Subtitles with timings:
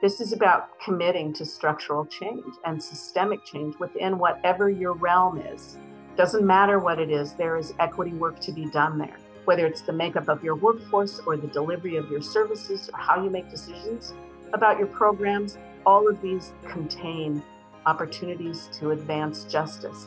[0.00, 5.76] This is about committing to structural change and systemic change within whatever your realm is.
[6.16, 9.18] Doesn't matter what it is, there is equity work to be done there.
[9.44, 13.22] Whether it's the makeup of your workforce or the delivery of your services or how
[13.22, 14.14] you make decisions
[14.54, 17.42] about your programs, all of these contain
[17.84, 20.06] opportunities to advance justice.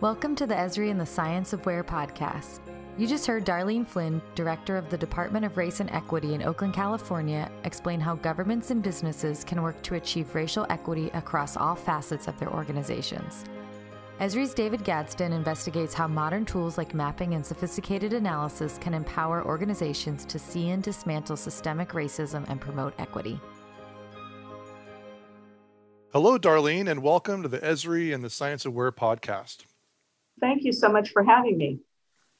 [0.00, 2.58] Welcome to the Esri and the Science of Where podcast.
[2.98, 6.74] You just heard Darlene Flynn, Director of the Department of Race and Equity in Oakland,
[6.74, 12.28] California, explain how governments and businesses can work to achieve racial equity across all facets
[12.28, 13.44] of their organizations.
[14.20, 20.26] Esri's David Gadsden investigates how modern tools like mapping and sophisticated analysis can empower organizations
[20.26, 23.40] to see and dismantle systemic racism and promote equity.
[26.12, 29.64] Hello, Darlene, and welcome to the Esri and the Science of Where podcast.
[30.38, 31.80] Thank you so much for having me.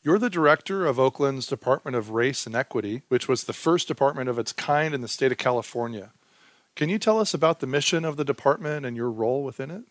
[0.02, 4.30] You're the director of Oakland's Department of Race and Equity, which was the first department
[4.30, 6.12] of its kind in the state of California.
[6.74, 9.82] Can you tell us about the mission of the department and your role within it?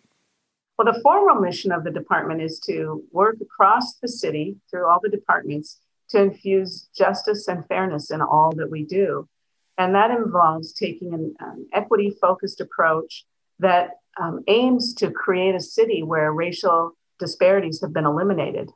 [0.80, 5.00] Well, the formal mission of the department is to work across the city through all
[5.00, 5.78] the departments
[6.10, 9.30] to infuse justice and fairness in all that we do.
[9.78, 13.26] And that involves taking an, an equity focused approach
[13.60, 18.72] that um, aims to create a city where racial disparities have been eliminated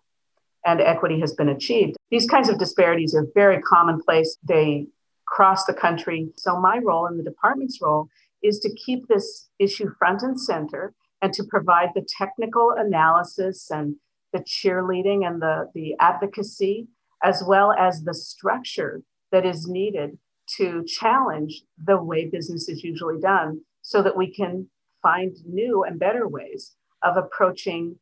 [0.65, 1.95] and equity has been achieved.
[2.09, 4.37] These kinds of disparities are very commonplace.
[4.43, 4.87] They
[5.25, 6.29] cross the country.
[6.37, 8.09] So, my role and the department's role
[8.41, 13.95] is to keep this issue front and center and to provide the technical analysis and
[14.33, 16.87] the cheerleading and the, the advocacy,
[17.23, 20.17] as well as the structure that is needed
[20.57, 24.67] to challenge the way business is usually done so that we can
[25.01, 27.97] find new and better ways of approaching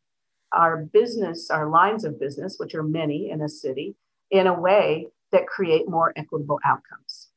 [0.53, 3.95] our business, our lines of business, which are many in a city,
[4.29, 7.29] in a way that create more equitable outcomes.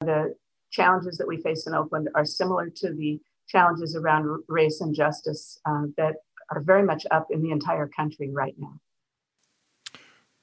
[0.00, 0.34] The
[0.70, 5.58] challenges that we face in Oakland are similar to the challenges around race and justice
[5.64, 6.16] uh, that
[6.50, 8.78] are very much up in the entire country right now.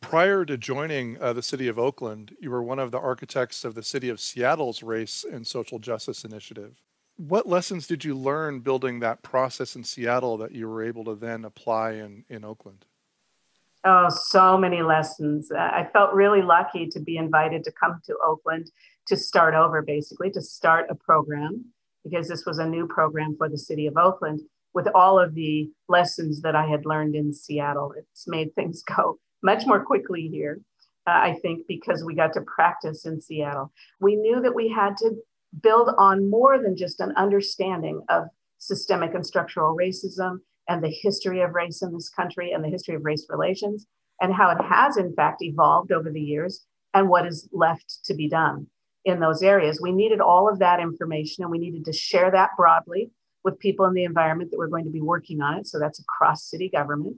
[0.01, 3.74] Prior to joining uh, the city of Oakland, you were one of the architects of
[3.74, 6.79] the city of Seattle's Race and Social Justice Initiative
[7.17, 11.15] what lessons did you learn building that process in Seattle that you were able to
[11.15, 12.85] then apply in, in Oakland?
[13.83, 15.51] Oh, so many lessons.
[15.51, 18.71] I felt really lucky to be invited to come to Oakland
[19.07, 21.65] to start over, basically, to start a program,
[22.03, 24.41] because this was a new program for the city of Oakland
[24.73, 27.93] with all of the lessons that I had learned in Seattle.
[27.95, 30.59] It's made things go much more quickly here,
[31.07, 33.71] uh, I think, because we got to practice in Seattle.
[34.01, 35.15] We knew that we had to
[35.61, 38.25] build on more than just an understanding of
[38.57, 42.95] systemic and structural racism and the history of race in this country and the history
[42.95, 43.85] of race relations
[44.21, 48.13] and how it has in fact evolved over the years and what is left to
[48.13, 48.67] be done
[49.03, 49.79] in those areas.
[49.81, 53.11] We needed all of that information and we needed to share that broadly
[53.44, 55.67] with people in the environment that were going to be working on it.
[55.67, 57.17] So that's across city government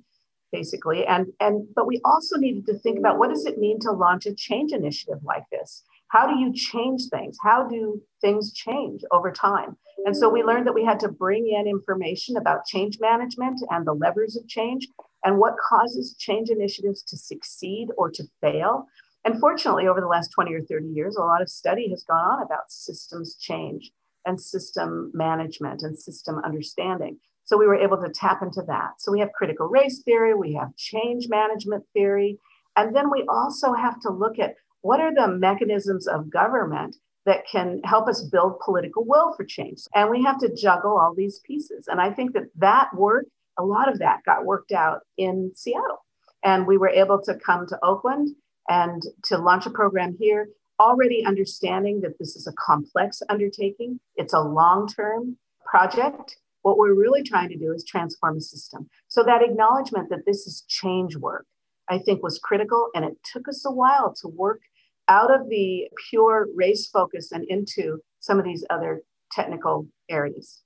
[0.51, 3.91] basically and and but we also needed to think about what does it mean to
[3.91, 7.37] launch a change initiative like this how do you change things?
[7.41, 9.77] How do things change over time?
[10.05, 13.85] And so we learned that we had to bring in information about change management and
[13.85, 14.87] the levers of change
[15.23, 18.87] and what causes change initiatives to succeed or to fail.
[19.25, 22.39] And fortunately, over the last 20 or 30 years, a lot of study has gone
[22.39, 23.91] on about systems change
[24.25, 27.17] and system management and system understanding.
[27.43, 28.99] So we were able to tap into that.
[28.99, 32.37] So we have critical race theory, we have change management theory,
[32.75, 36.95] and then we also have to look at what are the mechanisms of government
[37.25, 39.79] that can help us build political will for change?
[39.93, 41.87] And we have to juggle all these pieces.
[41.87, 43.25] And I think that that work,
[43.57, 46.05] a lot of that got worked out in Seattle.
[46.43, 48.29] And we were able to come to Oakland
[48.69, 50.49] and to launch a program here,
[50.79, 56.37] already understanding that this is a complex undertaking, it's a long term project.
[56.61, 58.89] What we're really trying to do is transform a system.
[59.07, 61.45] So, that acknowledgement that this is change work,
[61.89, 62.89] I think was critical.
[62.95, 64.61] And it took us a while to work
[65.07, 69.01] out of the pure race focus and into some of these other
[69.31, 70.63] technical areas.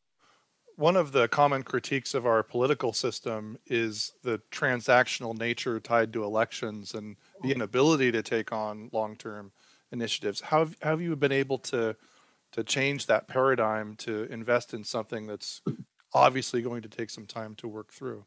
[0.77, 6.23] One of the common critiques of our political system is the transactional nature tied to
[6.23, 7.51] elections and the mm-hmm.
[7.57, 9.51] inability to take on long term
[9.91, 10.41] initiatives.
[10.41, 11.95] How have, how have you been able to,
[12.53, 15.61] to change that paradigm to invest in something that's
[16.13, 18.25] obviously going to take some time to work through?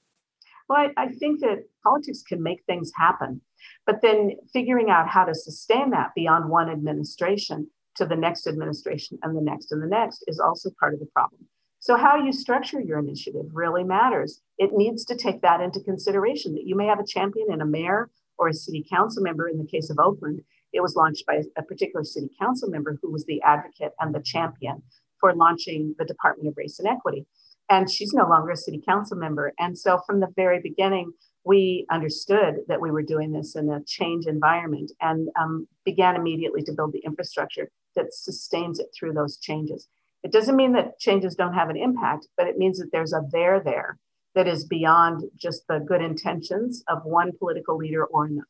[0.69, 3.41] Well, I, I think that politics can make things happen.
[3.87, 9.19] But then figuring out how to sustain that beyond one administration to the next administration
[9.23, 11.47] and the next and the next is also part of the problem.
[11.81, 14.41] So, how you structure your initiative really matters.
[14.59, 17.67] It needs to take that into consideration that you may have a champion and a
[17.67, 20.43] mayor or a city council member in the case of Oakland
[20.75, 24.21] it was launched by a particular city council member who was the advocate and the
[24.21, 24.83] champion
[25.21, 27.27] for launching the Department of Race and Equity.
[27.71, 29.53] And she's no longer a city council member.
[29.59, 31.13] And so from the very beginning,
[31.45, 36.63] we understood that we were doing this in a change environment and um, began immediately
[36.63, 39.89] to build the infrastructure that sustains it through those changes.
[40.23, 43.23] It doesn't mean that changes don't have an impact, but it means that there's a
[43.31, 43.99] there there
[44.35, 48.47] that is beyond just the good intentions of one political leader or another.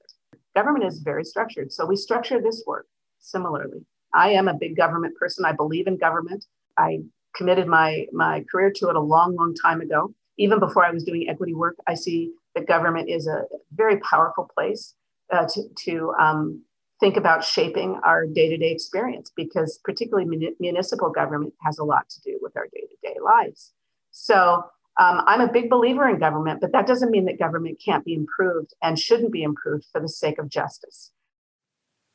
[0.54, 1.72] Government is very structured.
[1.72, 2.86] So we structure this work
[3.18, 3.84] similarly.
[4.14, 5.44] I am a big government person.
[5.44, 6.46] I believe in government.
[6.78, 7.00] I
[7.34, 10.12] committed my, my career to it a long, long time ago.
[10.38, 14.48] Even before I was doing equity work, I see that government is a very powerful
[14.54, 14.94] place
[15.32, 16.62] uh, to, to um,
[17.00, 22.20] think about shaping our day-to-day experience because particularly mun- municipal government has a lot to
[22.22, 23.72] do with our day-to-day lives
[24.10, 24.64] so
[25.00, 28.14] um, i'm a big believer in government but that doesn't mean that government can't be
[28.14, 31.10] improved and shouldn't be improved for the sake of justice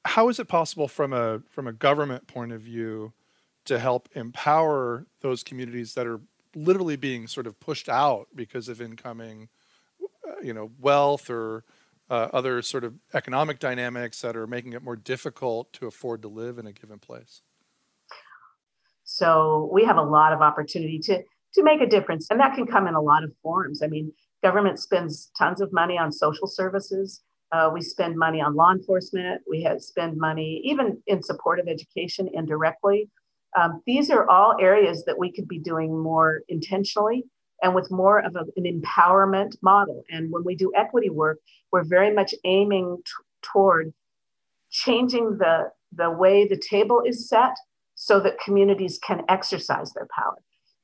[0.06, 3.13] how is it possible from a from a government point of view
[3.69, 6.19] to help empower those communities that are
[6.56, 9.48] literally being sort of pushed out because of incoming
[10.27, 11.63] uh, you know wealth or
[12.10, 16.27] uh, other sort of economic dynamics that are making it more difficult to afford to
[16.27, 17.44] live in a given place?
[19.04, 21.21] So we have a lot of opportunity to
[21.54, 23.83] to make a difference, and that can come in a lot of forms.
[23.83, 24.12] I mean,
[24.42, 27.21] government spends tons of money on social services.
[27.51, 29.42] Uh, we spend money on law enforcement.
[29.50, 33.10] We have spend money even in support of education indirectly.
[33.57, 37.24] Um, these are all areas that we could be doing more intentionally
[37.62, 40.04] and with more of a, an empowerment model.
[40.10, 41.40] And when we do equity work,
[41.72, 43.12] we're very much aiming t-
[43.42, 43.94] toward
[44.72, 47.56] changing the, the way the table is set
[47.96, 50.36] so that communities can exercise their power.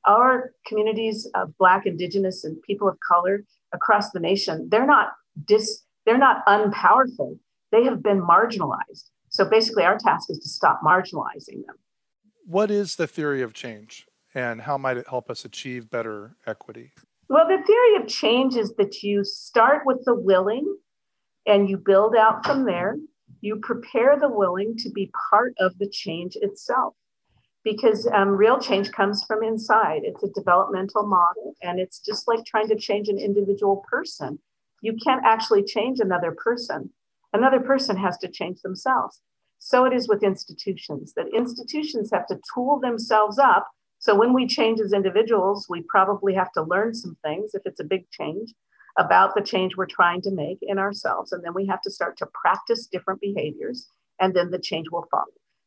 [0.06, 5.12] Our communities of Black, Indigenous, and people of color across the nation, they're not
[5.46, 7.38] dis, they're not unpowerful.
[7.72, 9.10] They have been marginalized.
[9.30, 11.76] So basically, our task is to stop marginalizing them.
[12.46, 14.06] What is the theory of change?
[14.36, 16.92] and how might it help us achieve better equity?
[17.30, 20.76] Well, the theory of change is that you start with the willing
[21.46, 22.98] and you build out from there.
[23.40, 26.94] You prepare the willing to be part of the change itself
[27.64, 30.02] because um, real change comes from inside.
[30.04, 34.38] It's a developmental model, and it's just like trying to change an individual person.
[34.82, 36.90] You can't actually change another person,
[37.32, 39.22] another person has to change themselves.
[39.58, 43.68] So it is with institutions that institutions have to tool themselves up
[43.98, 47.80] so when we change as individuals, we probably have to learn some things if it's
[47.80, 48.52] a big change
[48.98, 51.32] about the change we're trying to make in ourselves.
[51.32, 53.88] And then we have to start to practice different behaviors,
[54.20, 55.24] and then the change will follow.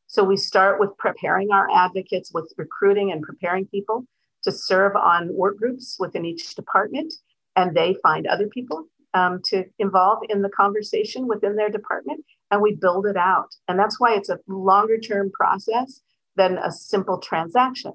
[0.07, 4.05] So we start with preparing our advocates, with recruiting and preparing people
[4.43, 7.13] to serve on work groups within each department,
[7.55, 12.61] and they find other people um, to involve in the conversation within their department, and
[12.61, 13.55] we build it out.
[13.67, 16.01] And that's why it's a longer term process
[16.35, 17.93] than a simple transaction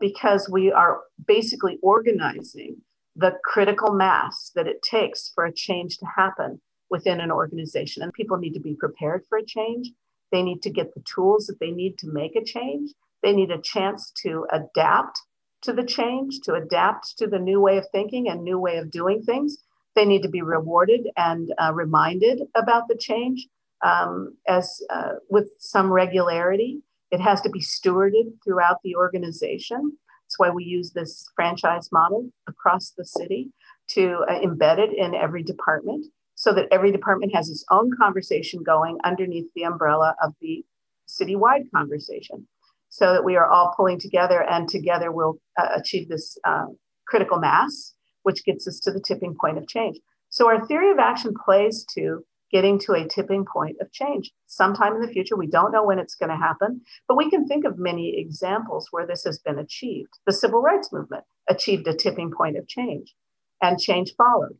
[0.00, 2.76] because we are basically organizing
[3.16, 6.60] the critical mass that it takes for a change to happen
[6.90, 8.02] within an organization.
[8.02, 9.90] And people need to be prepared for a change.
[10.32, 12.90] They need to get the tools that they need to make a change.
[13.22, 15.20] They need a chance to adapt
[15.62, 18.90] to the change, to adapt to the new way of thinking and new way of
[18.90, 19.58] doing things.
[19.94, 23.46] They need to be rewarded and uh, reminded about the change
[23.84, 26.80] um, as uh, with some regularity.
[27.10, 29.96] It has to be stewarded throughout the organization.
[30.24, 33.50] That's why we use this franchise model across the city
[33.90, 38.62] to uh, embed it in every department so that every department has its own conversation
[38.64, 40.64] going underneath the umbrella of the
[41.06, 42.48] citywide conversation
[42.88, 46.66] so that we are all pulling together and together we'll uh, achieve this uh,
[47.06, 49.98] critical mass, which gets us to the tipping point of change.
[50.30, 54.94] So our theory of action plays to getting to a tipping point of change sometime
[54.94, 55.36] in the future.
[55.36, 58.86] We don't know when it's going to happen, but we can think of many examples
[58.92, 60.20] where this has been achieved.
[60.24, 63.12] The civil rights movement achieved a tipping point of change,
[63.60, 64.56] and change followed.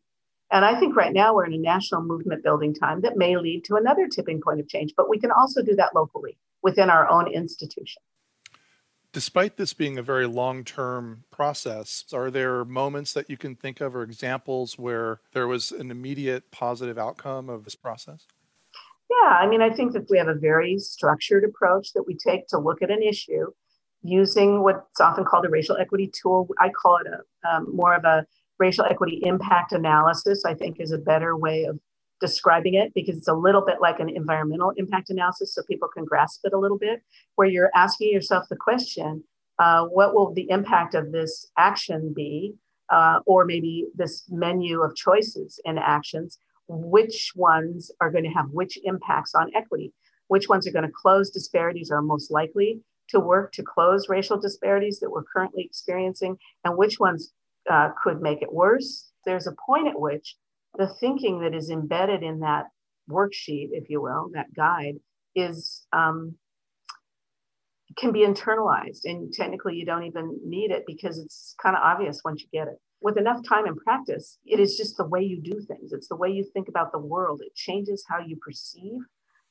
[0.51, 3.63] And I think right now we're in a national movement building time that may lead
[3.67, 7.09] to another tipping point of change, but we can also do that locally within our
[7.09, 8.03] own institution
[9.15, 13.81] despite this being a very long term process, are there moments that you can think
[13.81, 18.27] of or examples where there was an immediate positive outcome of this process?
[19.09, 22.49] Yeah, I mean, I think that we have a very structured approach that we take
[22.49, 23.47] to look at an issue
[24.03, 26.49] using what's often called a racial equity tool.
[26.59, 28.27] I call it a um, more of a
[28.59, 31.79] racial equity impact analysis, I think is a better way of
[32.27, 36.05] describing it because it's a little bit like an environmental impact analysis so people can
[36.05, 37.03] grasp it a little bit
[37.37, 39.23] where you're asking yourself the question
[39.59, 42.55] uh, what will the impact of this action be
[42.91, 46.39] uh, or maybe this menu of choices and actions
[46.69, 49.93] which ones are going to have which impacts on equity
[50.29, 54.39] which ones are going to close disparities are most likely to work to close racial
[54.39, 57.33] disparities that we're currently experiencing, and which ones
[57.71, 59.11] uh, could make it worse.
[59.25, 60.37] There's a point at which
[60.77, 62.67] the thinking that is embedded in that
[63.11, 64.97] worksheet, if you will, that guide,
[65.35, 66.35] is um,
[67.97, 72.23] can be internalized, and technically you don't even need it because it's kind of obvious
[72.25, 72.81] once you get it.
[73.01, 75.93] With enough time and practice, it is just the way you do things.
[75.93, 77.43] It's the way you think about the world.
[77.45, 79.01] It changes how you perceive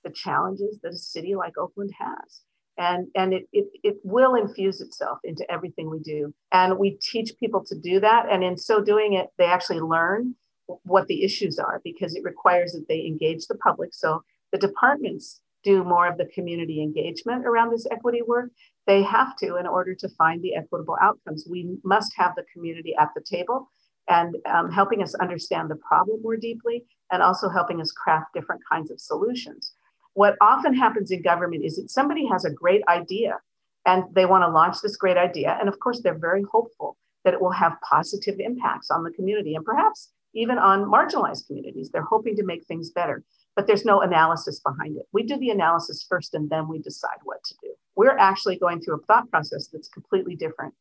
[0.03, 2.41] the challenges that a city like Oakland has
[2.77, 7.31] and and it, it it will infuse itself into everything we do and we teach
[7.39, 10.35] people to do that and in so doing it they actually learn
[10.83, 13.93] what the issues are because it requires that they engage the public.
[13.93, 18.51] So the departments do more of the community engagement around this equity work.
[18.85, 21.47] They have to in order to find the equitable outcomes.
[21.49, 23.69] We must have the community at the table
[24.09, 28.61] and um, helping us understand the problem more deeply and also helping us craft different
[28.69, 29.73] kinds of solutions.
[30.13, 33.39] What often happens in government is that somebody has a great idea
[33.85, 35.57] and they want to launch this great idea.
[35.59, 39.55] And of course, they're very hopeful that it will have positive impacts on the community.
[39.55, 41.89] And perhaps even on marginalized communities.
[41.91, 43.23] They're hoping to make things better,
[43.55, 45.05] but there's no analysis behind it.
[45.11, 47.73] We do the analysis first and then we decide what to do.
[47.95, 50.73] We're actually going through a thought process that's completely different.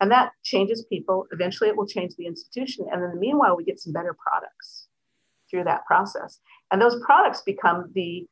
[0.00, 1.26] And that changes people.
[1.32, 2.86] Eventually, it will change the institution.
[2.90, 4.88] And in the meanwhile, we get some better products
[5.48, 6.40] through that process.
[6.70, 8.26] And those products become the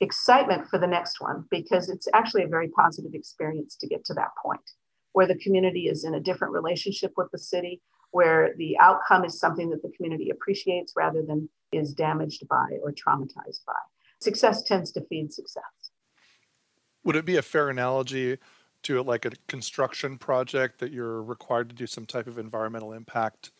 [0.00, 4.14] excitement for the next one because it's actually a very positive experience to get to
[4.14, 4.62] that point
[5.12, 7.80] where the community is in a different relationship with the city,
[8.12, 12.92] where the outcome is something that the community appreciates rather than is damaged by or
[12.92, 13.74] traumatized by.
[14.20, 15.64] Success tends to feed success.
[17.04, 18.38] Would it be a fair analogy
[18.84, 22.92] to it like a construction project that you're required to do some type of environmental
[22.92, 23.50] impact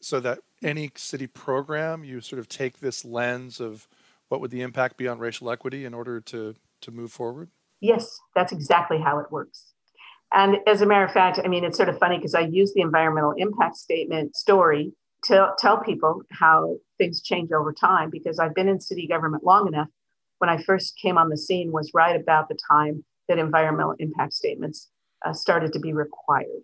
[0.00, 3.86] so that any city program you sort of take this lens of
[4.28, 7.50] what would the impact be on racial equity in order to to move forward?
[7.80, 9.74] Yes, that's exactly how it works.
[10.32, 12.72] And as a matter of fact, I mean, it's sort of funny because I use
[12.72, 14.92] the environmental impact statement story
[15.24, 19.68] to tell people how things change over time because I've been in city government long
[19.68, 19.88] enough.
[20.38, 24.32] When I first came on the scene was right about the time that environmental impact
[24.32, 24.88] statements
[25.24, 26.62] uh, started to be required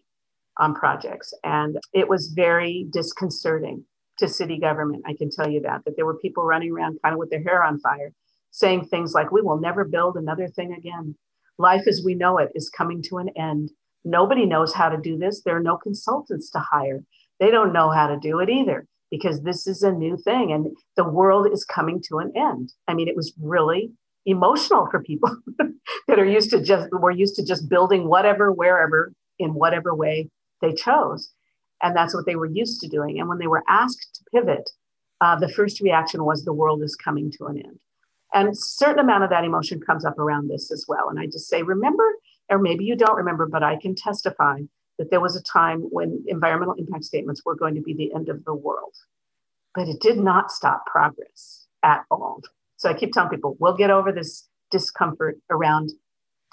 [0.58, 1.34] on projects.
[1.44, 3.84] And it was very disconcerting
[4.18, 5.04] to city government.
[5.06, 7.42] I can tell you that, that there were people running around kind of with their
[7.42, 8.12] hair on fire
[8.50, 11.14] saying things like, we will never build another thing again.
[11.58, 13.70] Life as we know it is coming to an end.
[14.04, 15.42] Nobody knows how to do this.
[15.42, 17.02] There are no consultants to hire.
[17.40, 20.66] They don't know how to do it either because this is a new thing and
[20.96, 22.72] the world is coming to an end.
[22.88, 23.92] I mean, it was really
[24.26, 25.36] emotional for people
[26.08, 30.28] that are used to just, were used to just building whatever, wherever, in whatever way
[30.60, 31.30] they chose.
[31.82, 33.20] And that's what they were used to doing.
[33.20, 34.70] And when they were asked to pivot,
[35.20, 37.78] uh, the first reaction was the world is coming to an end.
[38.36, 41.08] And a certain amount of that emotion comes up around this as well.
[41.08, 42.04] And I just say, remember,
[42.50, 44.60] or maybe you don't remember, but I can testify
[44.98, 48.28] that there was a time when environmental impact statements were going to be the end
[48.28, 48.92] of the world.
[49.74, 52.42] But it did not stop progress at all.
[52.76, 55.92] So I keep telling people, we'll get over this discomfort around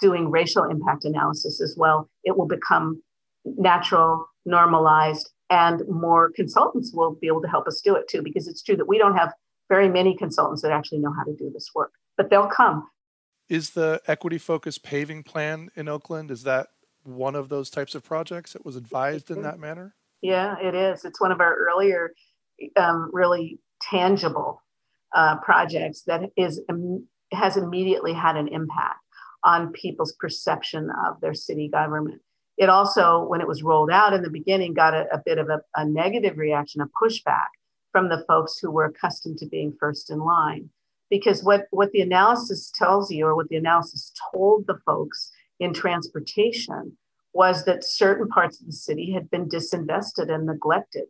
[0.00, 2.08] doing racial impact analysis as well.
[2.24, 3.02] It will become
[3.44, 8.48] natural, normalized, and more consultants will be able to help us do it too, because
[8.48, 9.34] it's true that we don't have
[9.68, 12.88] very many consultants that actually know how to do this work, but they'll come.
[13.48, 16.68] Is the equity focused paving plan in Oakland, is that
[17.02, 19.94] one of those types of projects that was advised in that manner?
[20.22, 21.04] Yeah, it is.
[21.04, 22.14] It's one of our earlier,
[22.76, 24.62] um, really tangible
[25.14, 29.00] uh, projects that is um, has immediately had an impact
[29.42, 32.22] on people's perception of their city government.
[32.56, 35.48] It also, when it was rolled out in the beginning, got a, a bit of
[35.48, 37.48] a, a negative reaction, a pushback
[37.94, 40.68] from the folks who were accustomed to being first in line.
[41.10, 45.72] Because what, what the analysis tells you, or what the analysis told the folks in
[45.72, 46.96] transportation,
[47.34, 51.04] was that certain parts of the city had been disinvested and neglected.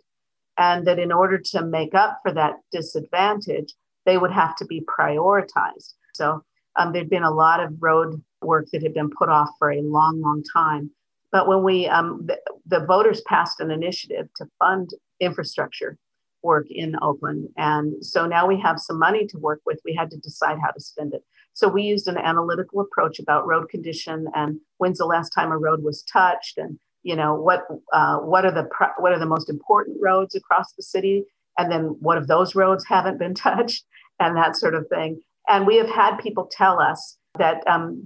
[0.58, 3.72] And that in order to make up for that disadvantage,
[4.04, 5.94] they would have to be prioritized.
[6.12, 6.44] So
[6.76, 9.80] um, there'd been a lot of road work that had been put off for a
[9.80, 10.90] long, long time.
[11.32, 15.96] But when we, um, the, the, voters passed an initiative to fund infrastructure
[16.44, 17.48] work in Oakland.
[17.56, 19.80] And so now we have some money to work with.
[19.84, 21.22] We had to decide how to spend it.
[21.54, 25.58] So we used an analytical approach about road condition and when's the last time a
[25.58, 27.60] road was touched and you know what
[27.92, 31.24] uh, what are the what are the most important roads across the city
[31.58, 33.84] and then what if those roads haven't been touched
[34.18, 38.04] and that sort of thing and we have had people tell us that um,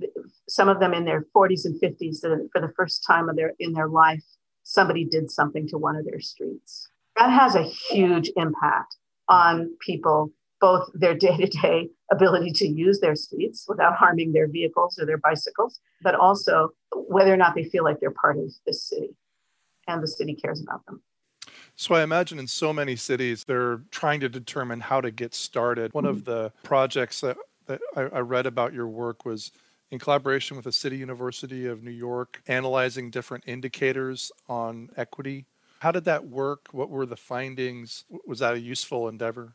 [0.48, 3.52] some of them in their 40s and 50s that for the first time of their
[3.58, 4.24] in their life
[4.64, 6.88] somebody did something to one of their streets
[7.18, 8.96] that has a huge impact
[9.28, 14.48] on people both their day to day ability to use their streets without harming their
[14.48, 18.44] vehicles or their bicycles, but also whether or not they feel like they're part of
[18.66, 19.10] this city
[19.86, 21.02] and the city cares about them.
[21.76, 25.94] So I imagine in so many cities, they're trying to determine how to get started.
[25.94, 26.10] One mm-hmm.
[26.10, 29.52] of the projects that, that I, I read about your work was
[29.90, 35.46] in collaboration with the City University of New York, analyzing different indicators on equity.
[35.80, 36.66] How did that work?
[36.72, 38.04] What were the findings?
[38.26, 39.54] Was that a useful endeavor?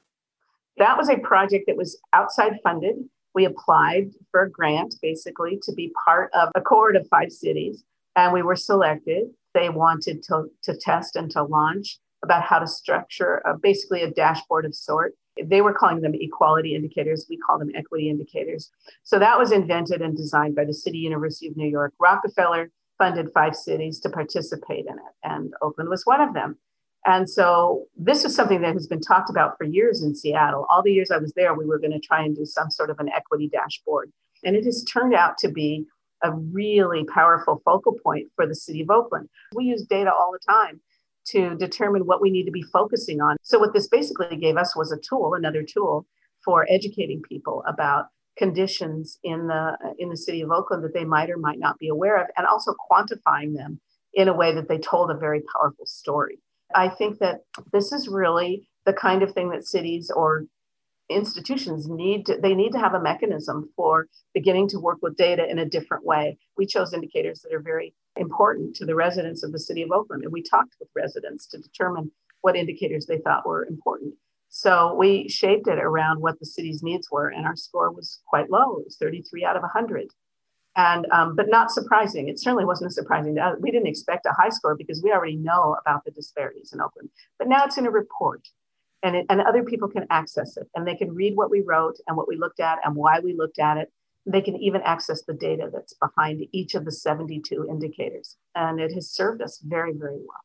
[0.77, 2.95] That was a project that was outside funded.
[3.35, 7.83] We applied for a grant basically to be part of a cohort of five cities,
[8.15, 9.25] and we were selected.
[9.53, 14.11] They wanted to, to test and to launch about how to structure a, basically a
[14.11, 15.13] dashboard of sort.
[15.43, 17.25] They were calling them equality indicators.
[17.29, 18.71] We call them equity indicators.
[19.03, 21.93] So that was invented and designed by the City University of New York.
[21.99, 26.57] Rockefeller funded five cities to participate in it, and Oakland was one of them.
[27.05, 30.65] And so this is something that has been talked about for years in Seattle.
[30.69, 32.89] All the years I was there, we were going to try and do some sort
[32.89, 34.11] of an equity dashboard.
[34.45, 35.85] And it has turned out to be
[36.23, 39.27] a really powerful focal point for the city of Oakland.
[39.53, 40.79] We use data all the time
[41.25, 43.37] to determine what we need to be focusing on.
[43.43, 46.05] So, what this basically gave us was a tool, another tool
[46.43, 51.05] for educating people about conditions in the uh, in the city of Oakland that they
[51.05, 53.79] might or might not be aware of and also quantifying them
[54.13, 56.39] in a way that they told a very powerful story.
[56.75, 60.45] I think that this is really the kind of thing that cities or
[61.09, 65.49] institutions need to, they need to have a mechanism for beginning to work with data
[65.49, 66.37] in a different way.
[66.57, 70.23] We chose indicators that are very important to the residents of the city of Oakland,
[70.23, 72.11] and we talked with residents to determine
[72.41, 74.13] what indicators they thought were important.
[74.55, 78.51] So we shaped it around what the city's needs were, and our score was quite
[78.51, 78.77] low.
[78.77, 80.09] It was 33 out of 100
[80.75, 82.29] and um, but not surprising.
[82.29, 83.35] It certainly wasn't surprising.
[83.59, 87.09] We didn't expect a high score because we already know about the disparities in Oakland.
[87.39, 88.47] But now it's in a report,
[89.01, 91.95] and it, and other people can access it, and they can read what we wrote
[92.07, 93.91] and what we looked at and why we looked at it.
[94.27, 98.93] They can even access the data that's behind each of the 72 indicators, and it
[98.93, 100.43] has served us very, very well.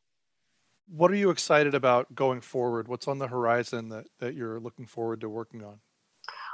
[0.91, 2.87] What are you excited about going forward?
[2.87, 5.79] What's on the horizon that, that you're looking forward to working on?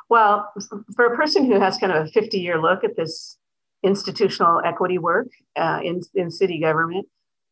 [0.10, 0.52] Well,
[0.95, 3.38] for a person who has kind of a 50 year look at this
[3.86, 7.08] institutional equity work uh, in, in city government.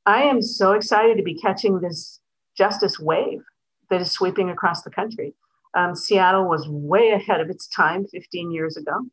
[0.06, 2.20] I am so excited to be catching this
[2.58, 3.42] justice wave
[3.90, 5.34] that is sweeping across the country.
[5.76, 9.06] Um, Seattle was way ahead of its time 15 years ago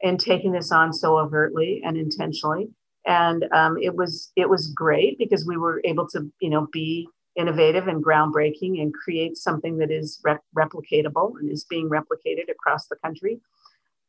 [0.00, 2.68] in taking this on so overtly and intentionally.
[3.06, 7.08] And um, it was it was great because we were able to you know be
[7.36, 12.86] innovative and groundbreaking and create something that is rep- replicatable and is being replicated across
[12.86, 13.40] the country.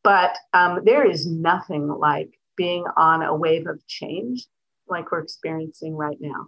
[0.04, 4.46] But um, there is nothing like being on a wave of change
[4.88, 6.48] like we're experiencing right now.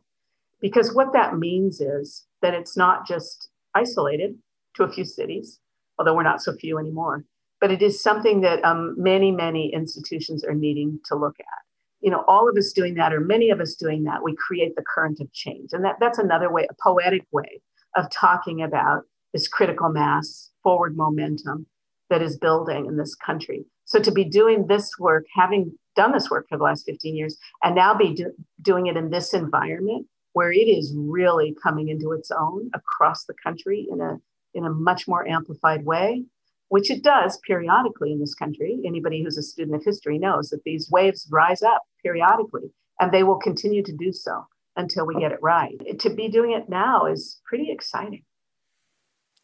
[0.61, 4.35] Because what that means is that it's not just isolated
[4.75, 5.59] to a few cities,
[5.97, 7.25] although we're not so few anymore,
[7.59, 11.66] but it is something that um, many, many institutions are needing to look at.
[12.01, 14.75] You know, all of us doing that, or many of us doing that, we create
[14.75, 15.73] the current of change.
[15.73, 17.61] And that, that's another way, a poetic way
[17.95, 21.65] of talking about this critical mass, forward momentum
[22.09, 23.65] that is building in this country.
[23.85, 27.37] So to be doing this work, having done this work for the last 15 years,
[27.63, 28.31] and now be do,
[28.61, 33.33] doing it in this environment where it is really coming into its own across the
[33.43, 34.17] country in a
[34.53, 36.23] in a much more amplified way,
[36.69, 38.79] which it does periodically in this country.
[38.85, 43.23] Anybody who's a student of history knows that these waves rise up periodically, and they
[43.23, 45.75] will continue to do so until we get it right.
[45.99, 48.23] To be doing it now is pretty exciting.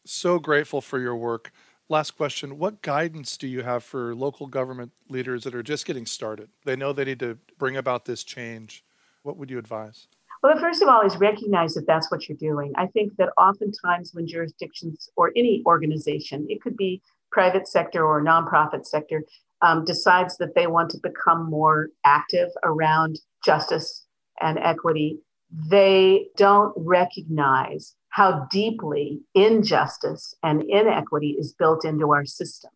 [0.06, 1.52] So grateful for your work
[1.90, 6.06] last question what guidance do you have for local government leaders that are just getting
[6.06, 8.84] started they know they need to bring about this change
[9.24, 10.08] what would you advise
[10.42, 14.14] well first of all is recognize that that's what you're doing i think that oftentimes
[14.14, 17.02] when jurisdictions or any organization it could be
[17.34, 19.24] private sector or nonprofit sector
[19.62, 24.06] um, decides that they want to become more active around justice
[24.42, 25.20] and equity
[25.54, 32.74] they don't recognize how deeply injustice and inequity is built into our systems.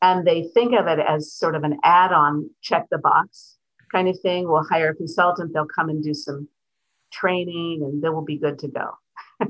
[0.00, 3.56] And they think of it as sort of an add on, check the box
[3.92, 4.48] kind of thing.
[4.48, 6.48] We'll hire a consultant, they'll come and do some
[7.12, 8.90] training, and they will be good to go.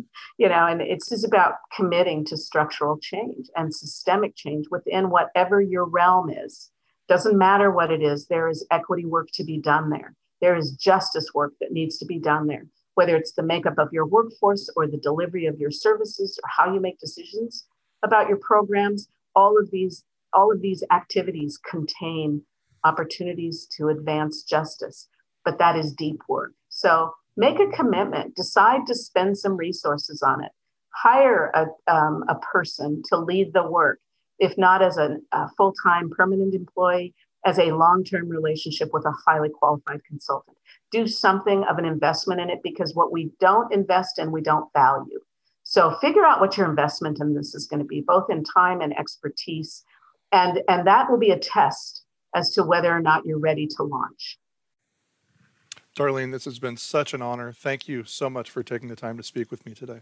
[0.39, 5.61] you know, and it's just about committing to structural change and systemic change within whatever
[5.61, 6.71] your realm is.
[7.09, 10.15] Doesn't matter what it is, there is equity work to be done there.
[10.41, 13.93] There is justice work that needs to be done there whether it's the makeup of
[13.93, 17.67] your workforce or the delivery of your services or how you make decisions
[18.03, 22.43] about your programs all of these all of these activities contain
[22.85, 25.09] opportunities to advance justice
[25.45, 30.45] but that is deep work so make a commitment decide to spend some resources on
[30.45, 30.51] it
[30.95, 33.99] hire a, um, a person to lead the work
[34.43, 37.15] if not as a, a full time permanent employee,
[37.47, 40.57] as a long term relationship with a highly qualified consultant.
[40.91, 44.73] Do something of an investment in it because what we don't invest in, we don't
[44.73, 45.21] value.
[45.63, 48.81] So figure out what your investment in this is going to be, both in time
[48.81, 49.85] and expertise.
[50.33, 53.83] And, and that will be a test as to whether or not you're ready to
[53.85, 54.39] launch.
[55.97, 57.53] Darlene, this has been such an honor.
[57.53, 60.01] Thank you so much for taking the time to speak with me today.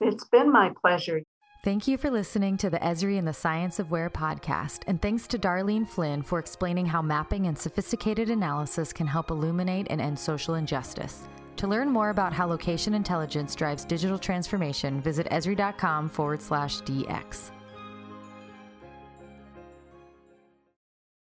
[0.00, 1.22] It's been my pleasure.
[1.62, 5.26] Thank you for listening to the Esri and the Science of Where podcast, and thanks
[5.26, 10.18] to Darlene Flynn for explaining how mapping and sophisticated analysis can help illuminate and end
[10.18, 11.28] social injustice.
[11.56, 17.50] To learn more about how location intelligence drives digital transformation, visit esri.com forward slash DX.